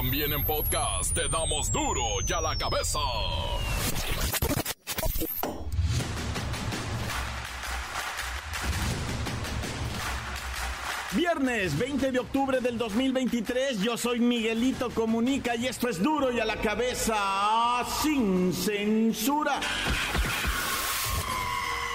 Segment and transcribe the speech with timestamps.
[0.00, 2.98] También en podcast te damos duro y a la cabeza.
[11.12, 16.40] Viernes 20 de octubre del 2023, yo soy Miguelito Comunica y esto es duro y
[16.40, 19.60] a la cabeza sin censura.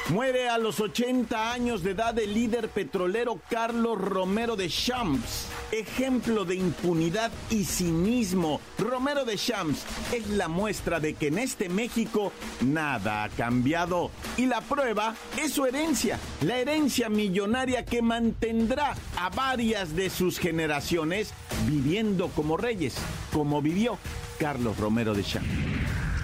[0.09, 5.47] Muere a los 80 años de edad el líder petrolero Carlos Romero de Champs.
[5.71, 8.61] Ejemplo de impunidad y cinismo.
[8.77, 9.83] Romero de Champs
[10.13, 14.11] es la muestra de que en este México nada ha cambiado.
[14.37, 16.19] Y la prueba es su herencia.
[16.41, 21.33] La herencia millonaria que mantendrá a varias de sus generaciones
[21.65, 22.95] viviendo como reyes,
[23.33, 23.97] como vivió
[24.37, 25.49] Carlos Romero de Champs.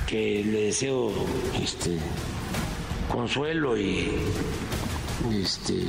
[0.05, 1.11] Que le deseo
[1.59, 1.97] este
[3.11, 4.09] consuelo y
[5.31, 5.85] este,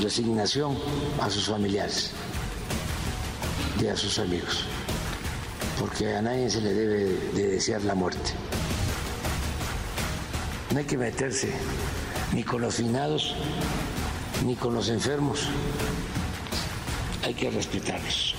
[0.00, 0.76] resignación
[1.20, 2.12] a sus familiares
[3.80, 4.64] y a sus amigos,
[5.78, 8.32] porque a nadie se le debe de desear la muerte.
[10.72, 11.52] No hay que meterse
[12.32, 13.34] ni con los finados
[14.46, 15.48] ni con los enfermos,
[17.22, 18.34] hay que respetarlos.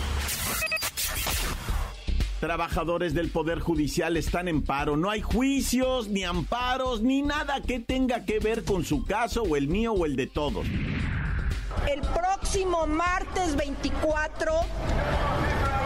[2.42, 4.98] Trabajadores del Poder Judicial están en paro.
[4.98, 9.56] No hay juicios, ni amparos, ni nada que tenga que ver con su caso o
[9.56, 10.66] el mío o el de todos.
[11.88, 14.54] El próximo martes 24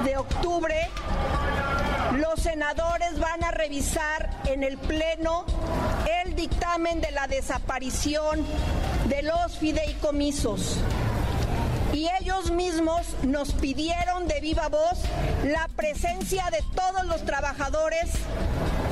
[0.05, 0.75] de octubre,
[2.21, 5.45] los senadores van a revisar en el Pleno
[6.23, 8.45] el dictamen de la desaparición
[9.09, 10.79] de los fideicomisos
[11.95, 14.99] y ellos mismos nos pidieron de viva voz
[15.45, 18.11] la presencia de todos los trabajadores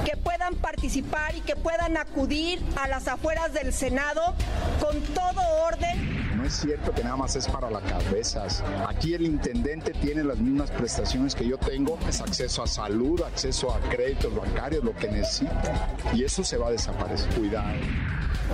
[0.05, 4.33] que puedan participar y que puedan acudir a las afueras del Senado
[4.79, 8.61] con todo orden no es cierto que nada más es para las cabezas.
[8.89, 13.73] Aquí el intendente tiene las mismas prestaciones que yo tengo, es acceso a salud, acceso
[13.73, 15.95] a créditos bancarios, lo que necesita.
[16.13, 17.33] Y eso se va a desaparecer.
[17.35, 17.77] Cuidado.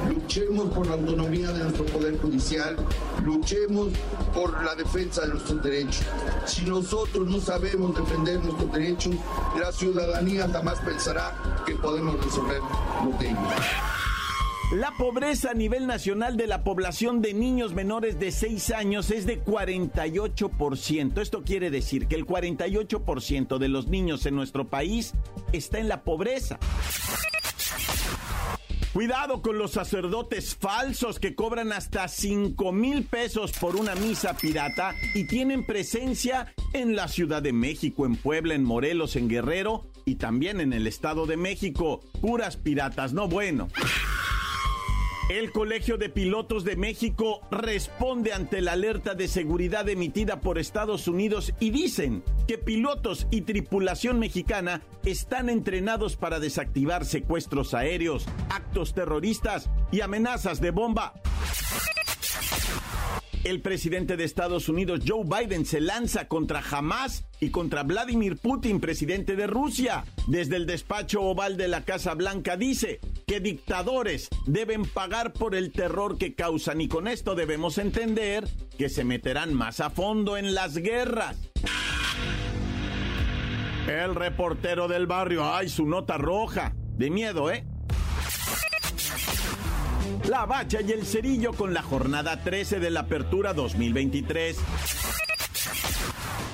[0.07, 2.75] Luchemos por la autonomía de nuestro Poder Judicial,
[3.23, 3.89] luchemos
[4.33, 6.05] por la defensa de nuestros derechos.
[6.45, 9.15] Si nosotros no sabemos defender nuestros derechos,
[9.59, 12.61] la ciudadanía jamás pensará que podemos resolver
[13.03, 13.55] los temas.
[14.71, 19.25] La pobreza a nivel nacional de la población de niños menores de 6 años es
[19.25, 21.21] de 48%.
[21.21, 25.13] Esto quiere decir que el 48% de los niños en nuestro país
[25.53, 26.59] está en la pobreza.
[28.93, 34.95] Cuidado con los sacerdotes falsos que cobran hasta 5 mil pesos por una misa pirata
[35.13, 40.15] y tienen presencia en la Ciudad de México, en Puebla, en Morelos, en Guerrero y
[40.15, 42.01] también en el Estado de México.
[42.19, 43.67] Puras piratas, no bueno.
[45.29, 51.07] El Colegio de Pilotos de México responde ante la alerta de seguridad emitida por Estados
[51.07, 58.95] Unidos y dicen que pilotos y tripulación mexicana están entrenados para desactivar secuestros aéreos, actos
[58.95, 61.13] terroristas y amenazas de bomba.
[63.43, 68.81] El presidente de Estados Unidos, Joe Biden, se lanza contra Hamas y contra Vladimir Putin,
[68.81, 70.03] presidente de Rusia.
[70.27, 75.71] Desde el despacho oval de la Casa Blanca dice que dictadores deben pagar por el
[75.71, 80.55] terror que causan y con esto debemos entender que se meterán más a fondo en
[80.55, 81.37] las guerras.
[83.87, 86.73] El reportero del barrio, ay, su nota roja.
[86.97, 87.67] De miedo, ¿eh?
[90.27, 94.57] La Bacha y el Cerillo con la jornada 13 de la Apertura 2023.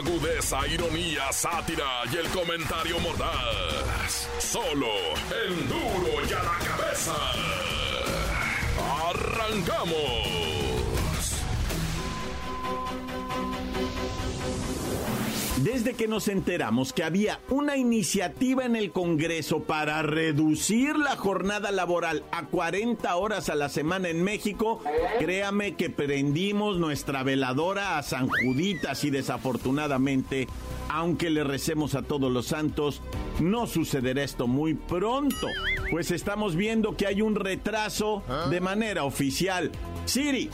[0.00, 4.30] Agudeza, ironía, sátira y el comentario mordaz.
[4.38, 4.86] Solo
[5.44, 7.14] en duro y a la cabeza.
[9.10, 10.49] ¡Arrancamos!
[15.62, 21.70] Desde que nos enteramos que había una iniciativa en el Congreso para reducir la jornada
[21.70, 24.82] laboral a 40 horas a la semana en México,
[25.18, 30.48] créame que prendimos nuestra veladora a San Juditas y desafortunadamente,
[30.88, 33.02] aunque le recemos a todos los santos,
[33.38, 35.46] no sucederá esto muy pronto,
[35.90, 39.70] pues estamos viendo que hay un retraso de manera oficial.
[40.06, 40.48] Siri.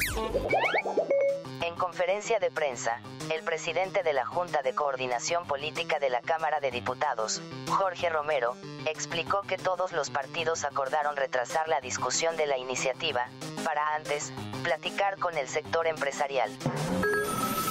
[1.77, 6.59] En conferencia de prensa, el presidente de la Junta de Coordinación Política de la Cámara
[6.59, 8.57] de Diputados, Jorge Romero,
[8.87, 13.29] explicó que todos los partidos acordaron retrasar la discusión de la iniciativa,
[13.63, 14.33] para antes,
[14.65, 16.51] platicar con el sector empresarial.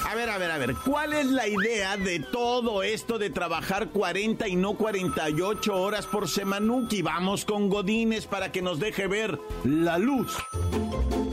[0.08, 3.90] A ver, a ver, a ver, ¿cuál es la idea de todo esto de trabajar
[3.90, 7.02] 40 y no 48 horas por semanuki?
[7.02, 10.38] Vamos con Godines para que nos deje ver la luz.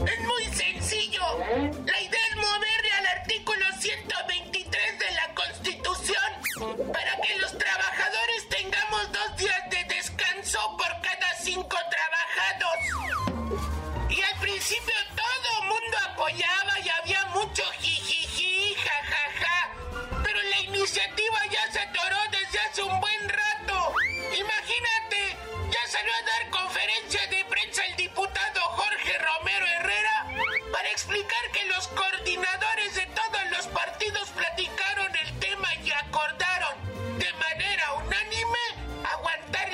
[0.07, 1.21] Es muy sencillo.
[1.85, 2.02] La
[6.63, 7.22] Constitución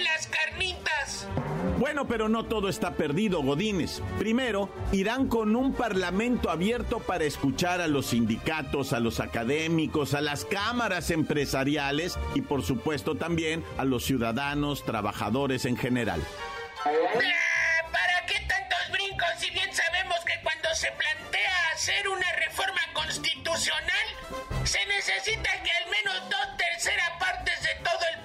[0.04, 1.28] las carnitas.
[1.80, 4.02] Bueno, pero no todo está perdido, Godines.
[4.18, 10.22] Primero, irán con un parlamento abierto para escuchar a los sindicatos, a los académicos, a
[10.22, 16.22] las cámaras empresariales y por supuesto también a los ciudadanos, trabajadores en general.
[16.86, 16.90] Ah,
[17.92, 24.08] ¿Para qué tantos brincos si bien sabemos que cuando se plantea hacer una reforma constitucional
[24.66, 28.19] se necesita que al menos dos terceras partes de todo el?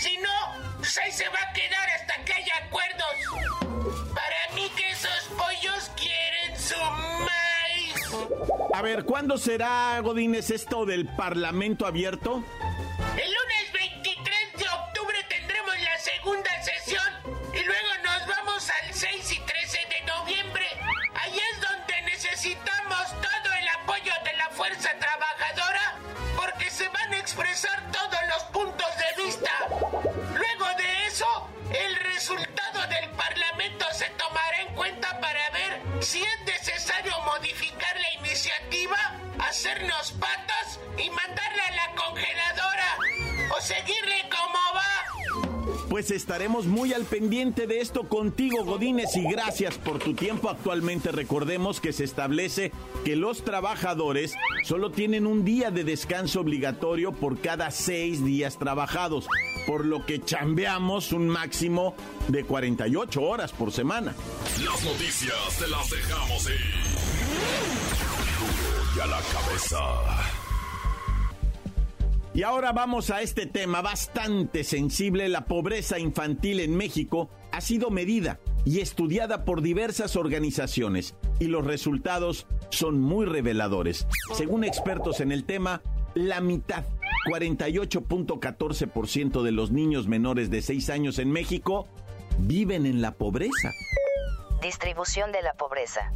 [0.00, 4.14] Si no, pues se va a quedar hasta que haya acuerdos.
[4.14, 6.76] Para mí que esos pollos quieren su
[7.24, 8.28] maíz.
[8.74, 12.44] A ver, ¿cuándo será, Godines, esto del parlamento abierto?
[36.08, 38.96] Si es necesario modificar la iniciativa,
[39.46, 42.96] hacernos patas y mandarla a la congeladora
[43.54, 44.37] o seguirle va.
[45.98, 50.48] Pues estaremos muy al pendiente de esto contigo, Godínez, y gracias por tu tiempo.
[50.48, 52.70] Actualmente recordemos que se establece
[53.04, 59.26] que los trabajadores solo tienen un día de descanso obligatorio por cada seis días trabajados,
[59.66, 61.96] por lo que chambeamos un máximo
[62.28, 64.14] de 48 horas por semana.
[64.64, 66.74] Las noticias te las dejamos ir.
[68.96, 70.37] Y a la cabeza.
[72.38, 75.28] Y ahora vamos a este tema bastante sensible.
[75.28, 81.66] La pobreza infantil en México ha sido medida y estudiada por diversas organizaciones y los
[81.66, 84.06] resultados son muy reveladores.
[84.34, 85.82] Según expertos en el tema,
[86.14, 86.84] la mitad,
[87.28, 91.88] 48.14% de los niños menores de 6 años en México
[92.38, 93.72] viven en la pobreza.
[94.62, 96.12] Distribución de la pobreza.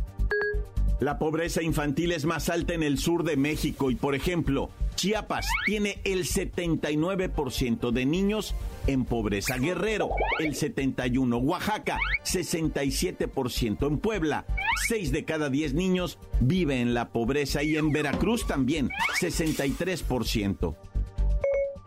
[1.01, 5.47] La pobreza infantil es más alta en el sur de México y, por ejemplo, Chiapas
[5.67, 8.55] tiene el 79% de niños
[8.87, 9.57] en pobreza.
[9.57, 11.41] Guerrero, el 71%.
[11.43, 13.87] Oaxaca, 67%.
[13.87, 14.47] En Puebla,
[14.89, 17.63] 6 de cada 10 niños vive en la pobreza.
[17.63, 18.91] Y en Veracruz también,
[19.21, 20.77] 63%.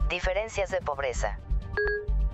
[0.09, 1.39] Diferencias de pobreza.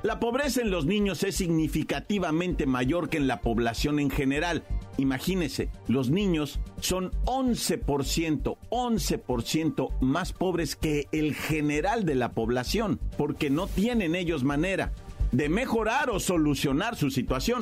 [0.04, 4.63] La pobreza en los niños es significativamente mayor que en la población en general.
[4.98, 13.50] Imagínese, los niños son 11%, 11% más pobres que el general de la población, porque
[13.50, 14.91] no tienen ellos manera
[15.31, 17.62] de mejorar o solucionar su situación.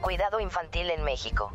[0.00, 1.52] Cuidado infantil en México.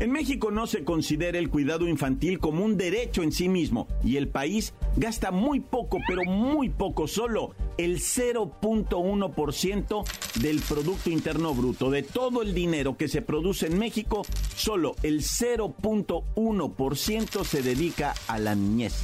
[0.00, 4.16] En México no se considera el cuidado infantil como un derecho en sí mismo y
[4.16, 10.04] el país gasta muy poco, pero muy poco, solo el 0.1%
[10.40, 11.88] del Producto Interno Bruto.
[11.90, 18.38] De todo el dinero que se produce en México, solo el 0.1% se dedica a
[18.38, 18.94] la niñez.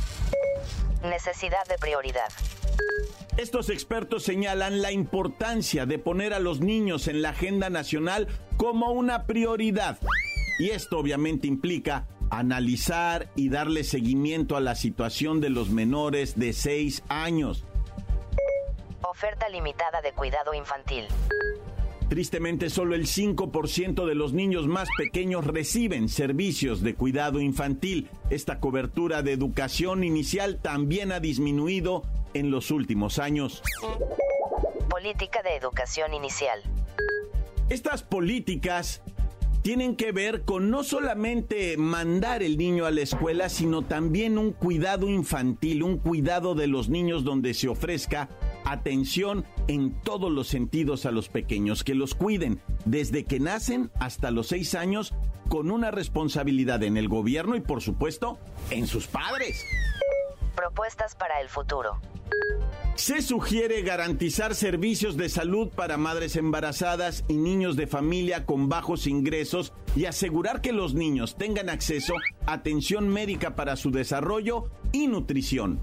[1.02, 2.28] Necesidad de prioridad.
[3.37, 8.26] Estos expertos señalan la importancia de poner a los niños en la agenda nacional
[8.57, 10.00] como una prioridad.
[10.59, 16.53] Y esto obviamente implica analizar y darle seguimiento a la situación de los menores de
[16.53, 17.65] 6 años.
[19.03, 21.07] Oferta limitada de cuidado infantil.
[22.09, 28.09] Tristemente, solo el 5% de los niños más pequeños reciben servicios de cuidado infantil.
[28.31, 33.62] Esta cobertura de educación inicial también ha disminuido en los últimos años.
[34.88, 36.62] Política de educación inicial.
[37.69, 39.03] Estas políticas
[39.62, 44.53] tienen que ver con no solamente mandar el niño a la escuela, sino también un
[44.53, 48.29] cuidado infantil, un cuidado de los niños donde se ofrezca
[48.65, 54.31] atención en todos los sentidos a los pequeños, que los cuiden desde que nacen hasta
[54.31, 55.15] los seis años
[55.49, 58.38] con una responsabilidad en el gobierno y por supuesto
[58.71, 59.65] en sus padres.
[60.55, 62.00] Propuestas para el futuro.
[62.99, 69.07] Se sugiere garantizar servicios de salud para madres embarazadas y niños de familia con bajos
[69.07, 72.14] ingresos y asegurar que los niños tengan acceso
[72.45, 75.81] a atención médica para su desarrollo y nutrición.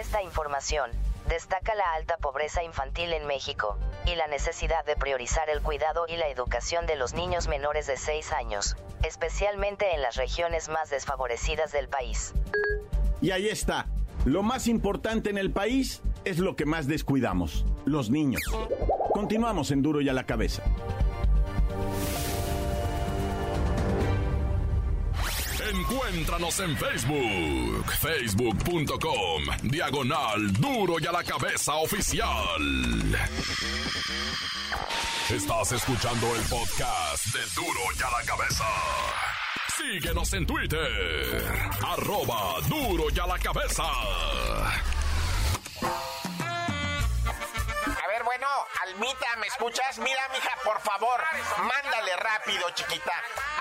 [0.00, 0.90] Esta información
[1.28, 6.16] destaca la alta pobreza infantil en México y la necesidad de priorizar el cuidado y
[6.16, 11.70] la educación de los niños menores de 6 años, especialmente en las regiones más desfavorecidas
[11.70, 12.32] del país.
[13.20, 13.86] Y ahí está.
[14.28, 18.42] Lo más importante en el país es lo que más descuidamos, los niños.
[19.14, 20.62] Continuamos en Duro y a la cabeza.
[25.72, 32.28] Encuéntranos en Facebook, facebook.com, diagonal duro y a la cabeza oficial.
[35.30, 38.66] Estás escuchando el podcast de duro y a la cabeza.
[39.78, 41.44] Síguenos en Twitter,
[41.86, 43.84] arroba duro y a la cabeza.
[47.86, 48.48] A ver, bueno,
[48.82, 49.98] Almita, ¿me escuchas?
[49.98, 51.20] Mira, mija, por favor,
[51.58, 53.12] mándale rápido, chiquita.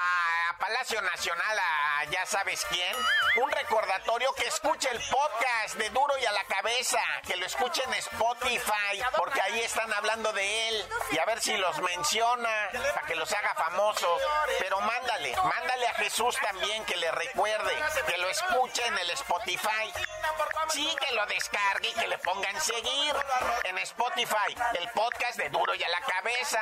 [0.02, 0.27] A
[0.60, 2.96] Palacio Nacional, a ya sabes quién.
[3.44, 7.00] Un recordatorio que escuche el podcast de Duro y a la Cabeza.
[7.26, 10.86] Que lo escuche en Spotify, porque ahí están hablando de él.
[11.12, 14.22] Y a ver si los menciona, para que los haga famosos.
[14.60, 17.74] Pero mándale, mándale a Jesús también que le recuerde,
[18.08, 19.94] que lo escuche en el Spotify.
[20.70, 23.16] Sí, que lo descargue y que le pongan seguir
[23.64, 26.60] en Spotify, el podcast de Duro y a la Cabeza.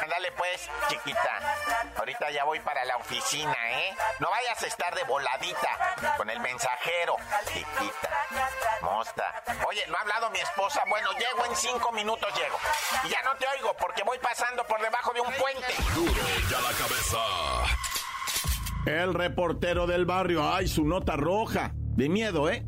[0.00, 1.56] Ándale pues, chiquita.
[1.96, 3.96] Ahorita ya voy para la oficina, ¿eh?
[4.20, 8.10] No vayas a estar de voladita con el mensajero, chiquita.
[8.82, 9.42] Mosta.
[9.66, 10.82] Oye, ¿no ha hablado mi esposa?
[10.88, 12.58] Bueno, llego en cinco minutos, llego.
[13.04, 15.74] Y ya no te oigo porque voy pasando por debajo de un puente.
[15.94, 17.18] Duro y a la cabeza.
[18.86, 21.72] El reportero del barrio, ay, su nota roja.
[21.74, 22.64] De miedo, ¿eh?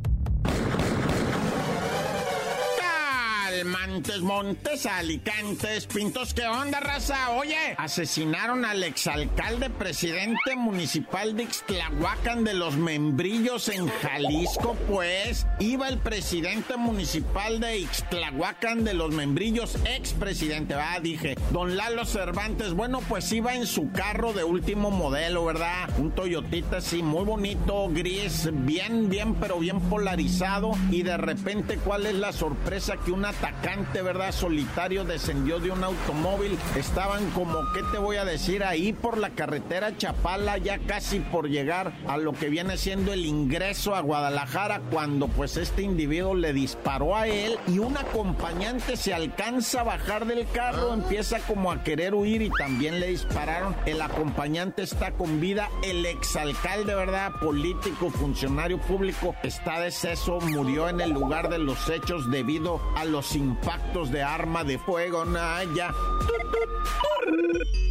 [3.70, 7.30] Montes, Montes, Alicantes, Pintos, ¿qué onda, raza?
[7.30, 15.46] Oye, asesinaron al exalcalde presidente municipal de Ixtlahuacan de los Membrillos en Jalisco, pues.
[15.60, 22.72] Iba el presidente municipal de Ixtlahuacan de los Membrillos, expresidente, ah, dije, don Lalo Cervantes,
[22.72, 25.90] bueno, pues iba en su carro de último modelo, ¿verdad?
[25.98, 30.72] Un Toyotita así, muy bonito, gris, bien, bien, pero bien polarizado.
[30.90, 33.59] Y de repente, ¿cuál es la sorpresa que una atacante,
[34.02, 34.32] ¿verdad?
[34.32, 36.58] Solitario descendió de un automóvil.
[36.76, 38.64] Estaban como, ¿qué te voy a decir?
[38.64, 43.26] Ahí por la carretera Chapala, ya casi por llegar a lo que viene siendo el
[43.26, 49.14] ingreso a Guadalajara, cuando pues este individuo le disparó a él y un acompañante se
[49.14, 53.76] alcanza a bajar del carro, empieza como a querer huir y también le dispararon.
[53.86, 57.32] El acompañante está con vida, el exalcalde, ¿verdad?
[57.40, 63.26] Político, funcionario público, está deceso, murió en el lugar de los hechos debido a los
[63.50, 65.92] impactos de arma de fuego, Naya.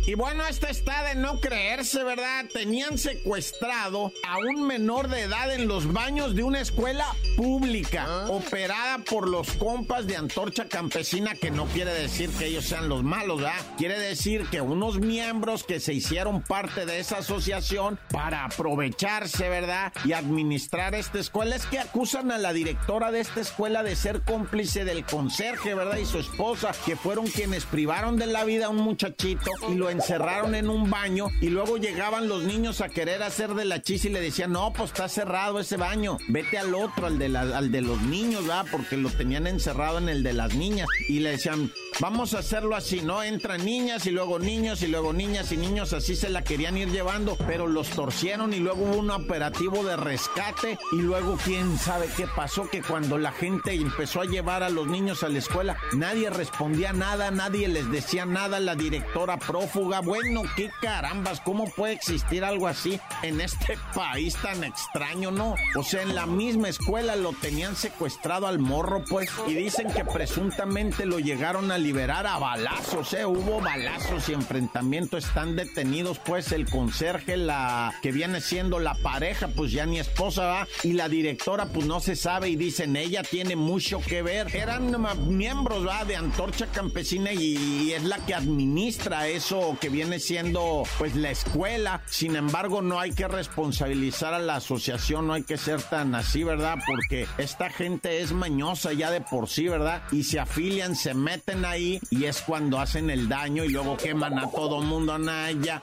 [0.09, 2.45] Y bueno, esta está de no creerse, ¿verdad?
[2.51, 7.05] Tenían secuestrado a un menor de edad en los baños de una escuela
[7.37, 12.89] pública, operada por los compas de Antorcha Campesina, que no quiere decir que ellos sean
[12.89, 13.61] los malos, ¿verdad?
[13.77, 19.93] Quiere decir que unos miembros que se hicieron parte de esa asociación para aprovecharse, ¿verdad?
[20.05, 24.21] Y administrar esta escuela, es que acusan a la directora de esta escuela de ser
[24.21, 25.05] cómplice del
[25.49, 25.97] conserje, ¿verdad?
[25.97, 29.89] Y su esposa, que fueron quienes privaron de la vida a un muchachito y lo
[29.89, 34.05] encerraron en un baño y luego llegaban los niños a querer hacer de la chis
[34.05, 37.41] y le decían, no, pues está cerrado ese baño, vete al otro, al de, la,
[37.41, 38.65] al de los niños, ¿verdad?
[38.71, 42.75] Porque lo tenían encerrado en el de las niñas y le decían, vamos a hacerlo
[42.75, 43.23] así, ¿no?
[43.23, 46.89] Entran niñas y luego niños y luego niñas y niños, así se la querían ir
[46.89, 52.07] llevando, pero los torcieron y luego hubo un operativo de rescate y luego quién sabe
[52.15, 55.77] qué pasó, que cuando la gente empezó a llevar a los niños a la escuela,
[55.93, 61.93] nadie respondía nada, nadie les decía nada, la directora prófuga, bueno, qué carambas, ¿cómo puede
[61.93, 65.55] existir algo así en este país tan extraño, no?
[65.77, 70.03] O sea, en la misma escuela lo tenían secuestrado al morro, pues, y dicen que
[70.03, 73.25] presuntamente lo llegaron a liberar a balazos, ¿eh?
[73.25, 79.47] Hubo balazos y enfrentamiento, están detenidos, pues, el conserje, la que viene siendo la pareja,
[79.47, 83.23] pues ya ni esposa va, y la directora, pues no se sabe, y dicen, ella
[83.23, 84.53] tiene mucho que ver.
[84.53, 84.91] Eran
[85.29, 86.05] miembros ¿va?
[86.05, 92.01] de Antorcha Campesina y, es la que administra eso que viene siendo pues la escuela.
[92.05, 96.43] Sin embargo, no hay que responsabilizar a la asociación, no hay que ser tan así,
[96.43, 96.77] ¿verdad?
[96.85, 100.03] Porque esta gente es mañosa ya de por sí, ¿verdad?
[100.11, 104.37] Y se afilian, se meten ahí y es cuando hacen el daño y luego queman
[104.37, 105.81] a todo mundo, Naya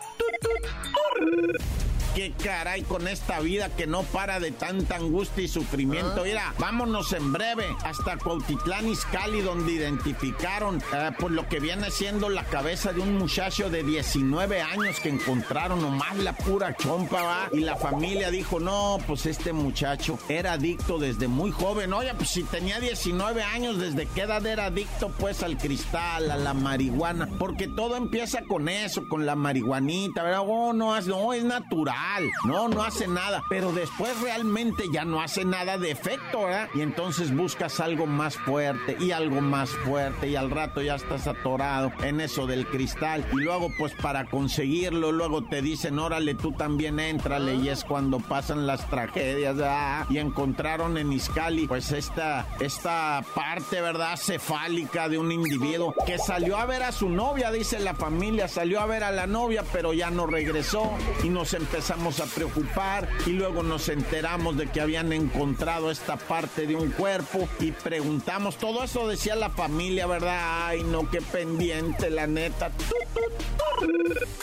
[2.17, 6.23] qué caray con esta vida que no para de tanta angustia y sufrimiento.
[6.25, 12.31] Mira, vámonos en breve hasta Cuautitlán Izcalli, donde identificaron eh, pues lo que viene siendo
[12.31, 17.51] la cabeza de un muchacho de 19 años que encontraron nomás la pura chompa, ¿va?
[17.53, 21.93] Y la familia dijo, no, pues este muchacho era adicto desde muy joven.
[21.93, 25.11] Oye, pues si tenía 19 años, ¿desde qué edad era adicto?
[25.19, 27.29] Pues al cristal, a la marihuana.
[27.39, 30.45] Porque todo empieza con eso, con la marihuanita, ¿verdad?
[30.47, 32.06] Oh, no, no, es natural.
[32.45, 33.43] No, no hace nada.
[33.49, 36.69] Pero después realmente ya no hace nada de efecto, ¿verdad?
[36.75, 41.27] Y entonces buscas algo más fuerte y algo más fuerte y al rato ya estás
[41.27, 43.27] atorado en eso del cristal.
[43.33, 47.57] Y luego pues para conseguirlo, luego te dicen, órale, tú también éntrale.
[47.57, 50.07] Y es cuando pasan las tragedias, ¿verdad?
[50.11, 54.17] Y encontraron en Iscali pues esta, esta parte, ¿verdad?
[54.17, 58.81] Cefálica de un individuo que salió a ver a su novia, dice la familia, salió
[58.81, 60.91] a ver a la novia, pero ya no regresó
[61.23, 66.67] y nos empezamos a preocupar y luego nos enteramos de que habían encontrado esta parte
[66.67, 70.67] de un cuerpo y preguntamos, todo eso decía la familia, ¿verdad?
[70.69, 72.71] Ay, no, qué pendiente, la neta.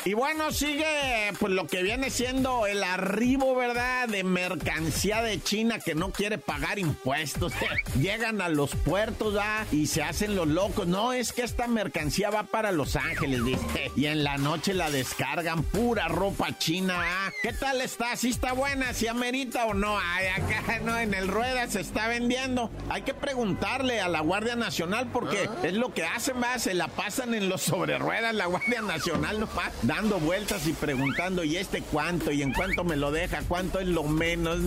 [0.05, 4.09] Y bueno, sigue pues lo que viene siendo el arribo, ¿verdad?
[4.09, 7.53] De mercancía de China que no quiere pagar impuestos.
[7.99, 9.65] Llegan a los puertos, ¿ah?
[9.71, 10.87] Y se hacen los locos.
[10.87, 13.91] No, es que esta mercancía va para Los Ángeles, ¿viste?
[13.95, 17.31] Y en la noche la descargan, pura ropa china, ¿ah?
[17.43, 18.15] ¿Qué tal está?
[18.15, 18.93] ¿Sí está buena?
[18.93, 19.99] ¿Si amerita o no?
[19.99, 22.71] Ay, acá no, en el rueda se está vendiendo.
[22.87, 25.57] Hay que preguntarle a la Guardia Nacional porque ah.
[25.61, 29.41] es lo que hacen, va, se la pasan en los sobre ruedas la Guardia Nacional
[29.41, 32.31] nomás, dando vueltas y preguntando, ¿y este cuánto?
[32.31, 33.41] ¿Y en cuánto me lo deja?
[33.45, 34.59] ¿Cuánto es lo menos?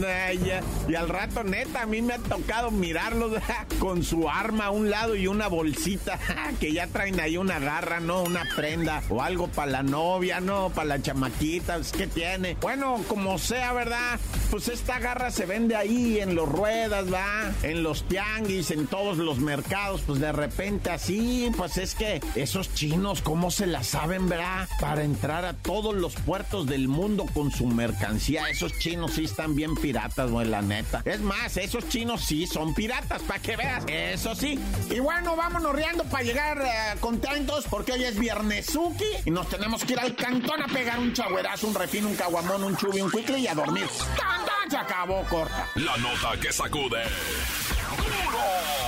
[0.87, 3.33] Y al rato, neta, a mí me ha tocado mirarlo
[3.79, 6.19] con su arma a un lado y una bolsita
[6.61, 8.23] que ya traen ahí una garra, ¿no?
[8.23, 10.69] Una prenda o algo para la novia, ¿no?
[10.69, 12.59] Para la chamaquita, ¿qué tiene?
[12.67, 14.19] Bueno, como sea, ¿verdad?
[14.51, 17.53] Pues esta garra se vende ahí en los ruedas, ¿va?
[17.63, 20.03] En los tianguis, en todos los mercados.
[20.05, 24.69] Pues de repente así, pues es que esos chinos, ¿cómo se la saben, verdad?
[24.81, 28.51] Para entrar a todos los puertos del mundo con su mercancía.
[28.51, 31.03] Esos chinos sí están bien piratas, güey, la neta.
[31.05, 33.85] Es más, esos chinos sí son piratas, para que veas.
[33.87, 34.59] Eso sí.
[34.91, 39.85] Y bueno, vámonos riendo para llegar eh, contentos porque hoy es Viernesuki y nos tenemos
[39.85, 43.11] que ir al cantón a pegar un chagüerazo, un refino, un caguamón un chubi, un
[43.11, 43.87] cuicle y a dormir.
[44.17, 45.69] ¡Tan, Se acabó corta.
[45.77, 47.03] La nota que sacude.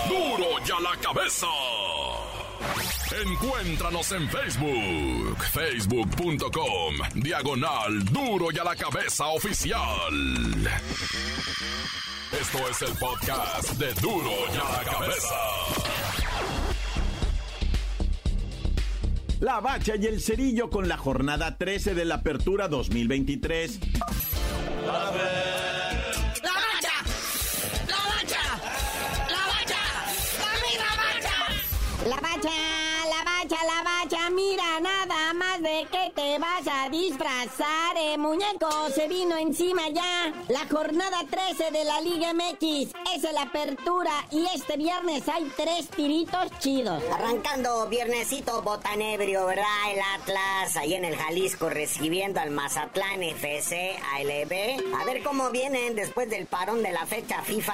[0.09, 0.37] ¡Duro!
[0.39, 1.47] ¡Duro ya la cabeza!
[3.25, 9.79] Encuéntranos en Facebook, facebook.com, diagonal duro y a la cabeza oficial.
[12.33, 15.35] Esto es el podcast de duro y a la cabeza.
[19.41, 23.79] La Bacha y el Cerillo con la jornada 13 de la Apertura 2023.
[24.85, 25.23] La Bacha,
[26.43, 26.91] la Bacha,
[27.87, 28.43] la Bacha,
[29.29, 29.83] la Bacha,
[30.85, 31.37] la Bacha.
[32.09, 32.51] La Bacha,
[33.09, 38.91] la Bacha, la Bacha, mira nada más de que te vas a disfrazar, eh, muñeco,
[38.93, 40.33] se vino encima ya.
[40.49, 45.89] La jornada 13 de la Liga MX es la apertura y este viernes hay tres
[45.89, 47.03] tiritos chidos.
[47.13, 49.65] Arrancando viernesito botanebrio, ¿verdad?
[49.91, 54.95] El Atlas ahí en el Jalisco recibiendo al Mazatlán FC ALB.
[55.01, 57.73] A ver cómo vienen después del parón de la fecha FIFA.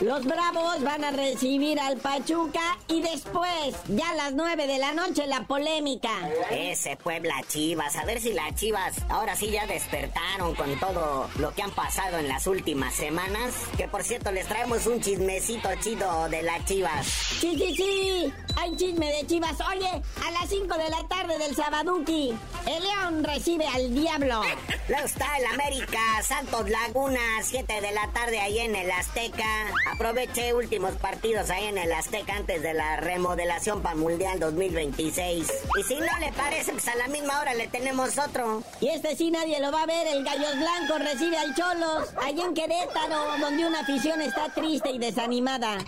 [0.00, 4.92] Los Bravos van a recibir al Pachuca y después, ya a las 9 de la
[4.92, 6.10] noche, la polémica.
[6.50, 11.54] Ese Puebla Chivas, a ver si las Chivas ahora sí ya despertaron con todo lo
[11.54, 13.54] que han pasado en las últimas semanas.
[13.76, 17.06] Que por cierto les traemos un chismecito chido de las Chivas.
[17.06, 18.32] Sí, sí, sí.
[18.56, 19.56] Hay chisme de Chivas.
[19.70, 22.32] Oye, a las 5 de la tarde del Sabaduki,
[22.66, 24.40] el León recibe al Diablo.
[24.88, 29.44] Luego está el América, Santos Laguna, 7 de la tarde ahí en el Azteca.
[29.92, 35.52] Aproveché últimos partidos ahí en el Azteca antes de la remodelación para Mundial 2026.
[35.78, 38.62] Y si no le parece, pues a la misma hora le tenemos otro.
[38.80, 40.06] Y este sí nadie lo va a ver.
[40.06, 44.98] El Gallos Blancos recibe al Cholos, allá en Querétaro, donde una afición está triste y
[44.98, 45.78] desanimada.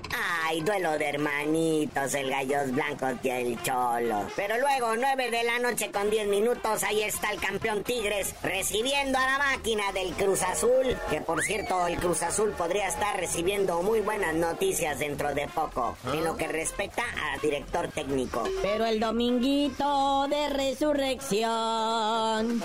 [0.45, 4.27] Ay, duelo de hermanitos, el Gallos Blancos y el Cholo.
[4.35, 9.17] Pero luego, 9 de la noche con 10 minutos, ahí está el campeón Tigres recibiendo
[9.19, 10.97] a la máquina del Cruz Azul.
[11.09, 15.97] Que por cierto, el Cruz Azul podría estar recibiendo muy buenas noticias dentro de poco,
[16.13, 18.43] en lo que respecta al director técnico.
[18.61, 21.45] Pero el dominguito de resurrección,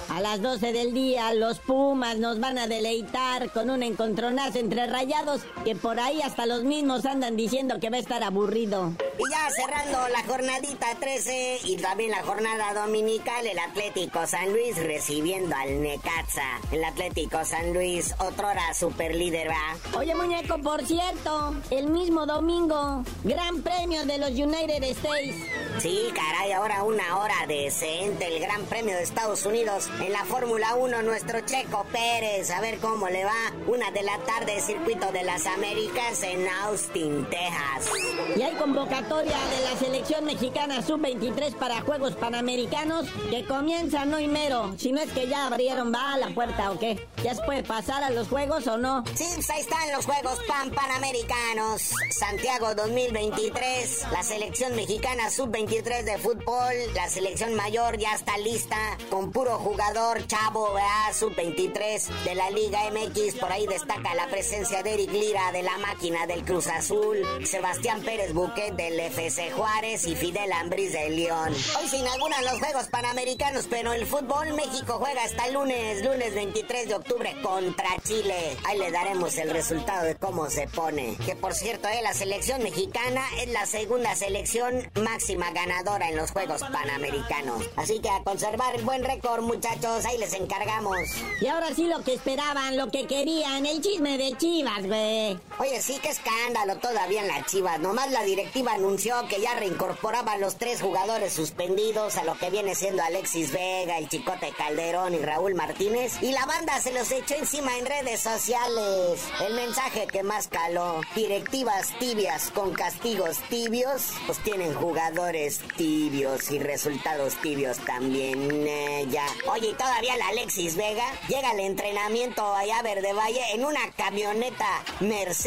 [0.10, 4.88] a las 12 del día, los Pumas nos van a deleitar con un encontronazo entre
[4.88, 8.94] rayados que por ahí hasta los mismos andan diciendo que va a estar aburrido.
[9.18, 14.78] Y ya cerrando la jornadita 13 y también la jornada dominical, el Atlético San Luis
[14.78, 16.60] recibiendo al Necaxa.
[16.72, 19.98] El Atlético San Luis, otrora super líder, va.
[19.98, 25.36] Oye, muñeco, por cierto, el mismo domingo, gran premio de los United States.
[25.80, 30.76] Sí, caray, ahora una hora decente, el Gran Premio de Estados Unidos en la Fórmula
[30.76, 33.54] 1, nuestro Checo Pérez, a ver cómo le va.
[33.68, 37.92] Una de la tarde, circuito de las Américas en Austin, Texas.
[38.36, 44.76] Y hay convocatoria de la selección mexicana sub-23 para Juegos Panamericanos que comienzan hoy mero.
[44.78, 47.08] Si no es que ya abrieron, va a la puerta o qué.
[47.24, 49.04] ¿Ya se puede pasar a los Juegos o no?
[49.16, 51.92] Sí, pues ahí están los Juegos Pan Panamericanos.
[52.12, 58.78] Santiago 2023, la selección mexicana sub-23 de fútbol, la selección mayor ya está lista
[59.10, 61.14] con puro jugador chavo, ¿verdad?
[61.14, 63.36] Sub-23 de la Liga MX.
[63.40, 68.02] Por ahí destaca la presencia de Eric Lira de la máquina del Cruz Azul, Sebastián
[68.02, 71.54] Pérez Buquet del FC Juárez y Fidel Ambriz del León.
[71.80, 76.36] Hoy se inauguran los Juegos Panamericanos, pero el fútbol México juega hasta el lunes, lunes
[76.36, 78.58] 23 de octubre contra Chile.
[78.66, 81.18] Ahí le daremos el resultado de cómo se pone.
[81.26, 86.32] Que por cierto, eh, la selección mexicana es la segunda selección máxima ganadora en los
[86.32, 87.64] Juegos Panamericanos.
[87.76, 90.98] Así que a conservar el buen récord, muchachos, ahí les encargamos.
[91.42, 95.40] Y ahora sí lo que esperaban, lo que querían, el chisme de Chivas, güey.
[95.70, 97.80] Oye, sí, qué escándalo todavía en la Chivas.
[97.80, 102.50] Nomás la directiva anunció que ya reincorporaba a los tres jugadores suspendidos a lo que
[102.50, 106.24] viene siendo Alexis Vega, el Chicote Calderón y Raúl Martínez.
[106.24, 109.22] Y la banda se los echó encima en redes sociales.
[109.42, 111.02] El mensaje que más caló.
[111.16, 118.50] Directivas tibias con castigos tibios, pues tienen jugadores tibios y resultados tibios también.
[118.68, 119.26] eh, ya.
[119.46, 123.92] Oye, y todavía la Alexis Vega llega al entrenamiento allá a Verde Valle en una
[123.92, 124.84] camioneta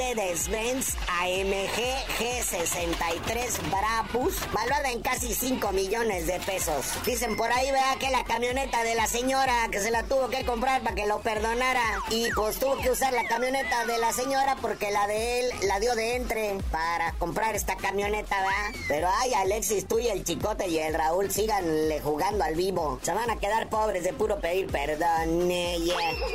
[0.03, 1.79] Mercedes-Benz AMG
[2.19, 6.87] G63 Brabus, valuada en casi 5 millones de pesos.
[7.07, 10.45] Dicen por ahí, vea que la camioneta de la señora que se la tuvo que
[10.45, 11.81] comprar para que lo perdonara.
[12.11, 15.79] Y pues tuvo que usar la camioneta de la señora porque la de él la
[15.79, 18.81] dio de entre para comprar esta camioneta, ¿verdad?
[18.89, 22.99] Pero ay, Alexis, tú y el chicote y el Raúl síganle jugando al vivo.
[23.03, 25.51] Se van a quedar pobres de puro pedir perdón.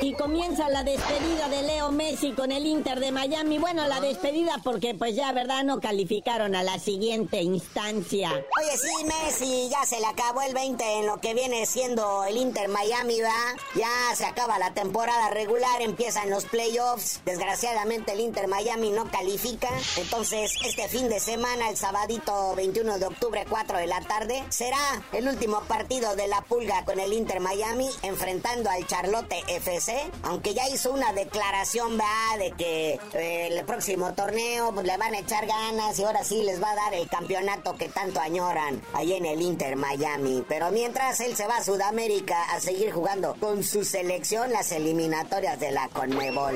[0.01, 3.56] Y comienza la despedida de Leo Messi con el Inter de Miami.
[3.59, 5.63] Bueno, la despedida porque pues ya, ¿verdad?
[5.63, 8.29] No calificaron a la siguiente instancia.
[8.31, 12.37] Oye, sí, Messi, ya se le acabó el 20 en lo que viene siendo el
[12.37, 13.55] Inter Miami, ¿va?
[13.75, 17.21] Ya se acaba la temporada regular, empiezan los playoffs.
[17.25, 19.69] Desgraciadamente el Inter Miami no califica.
[19.97, 24.77] Entonces, este fin de semana, el sabadito 21 de octubre, 4 de la tarde, será
[25.13, 30.11] el último partido de la pulga con el Inter Miami enfrentando al Charlotte FC.
[30.23, 32.37] Aunque ya hizo una declaración, ¿va?
[32.37, 36.43] De que eh, el próximo torneo pues, le van a echar ganas y ahora sí
[36.43, 40.43] les va a dar el campeonato que tanto añoran ahí en el Inter Miami.
[40.47, 45.59] Pero mientras él se va a Sudamérica a seguir jugando con su selección las eliminatorias
[45.59, 46.55] de la Conmebol.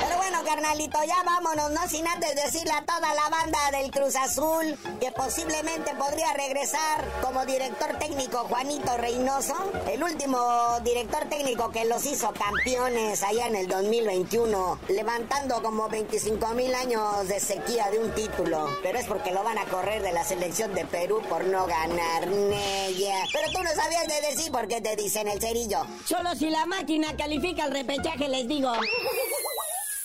[0.00, 4.16] Pero bueno, carnalito, ya vámonos, no sin antes decirle a toda la banda del Cruz
[4.16, 9.54] Azul que posiblemente podría regresar como director técnico Juanito Reynoso,
[9.90, 16.48] el último director técnico que los hizo campeones allá en el 2021, levantando como 25
[16.54, 18.68] mil años de sequía de un título.
[18.82, 22.26] Pero es porque lo van a correr de la selección de Perú por no ganar
[22.26, 23.24] Nella.
[23.32, 25.86] Pero tú no sabías de decir por qué te dicen el cerillo.
[26.06, 28.72] Solo si la máquina califica el repechaje, les digo.
[28.72, 28.82] ¡La bacha!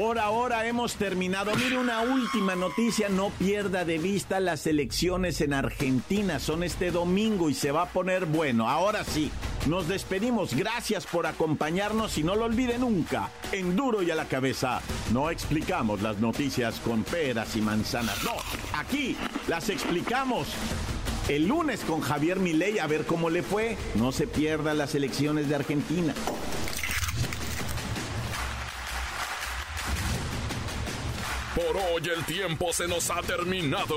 [0.00, 1.54] Por ahora hemos terminado.
[1.56, 3.08] Mire, una última noticia.
[3.08, 6.38] No pierda de vista las elecciones en Argentina.
[6.38, 8.68] Son este domingo y se va a poner bueno.
[8.68, 9.30] Ahora sí,
[9.66, 10.54] nos despedimos.
[10.54, 13.30] Gracias por acompañarnos y no lo olvide nunca.
[13.52, 14.80] En duro y a la cabeza,
[15.12, 18.22] no explicamos las noticias con peras y manzanas.
[18.24, 18.34] No,
[18.78, 19.16] aquí
[19.48, 20.48] las explicamos
[21.28, 23.76] el lunes con Javier Milei a ver cómo le fue.
[23.94, 26.14] No se pierda las elecciones de Argentina.
[31.54, 33.96] Por hoy el tiempo se nos ha terminado.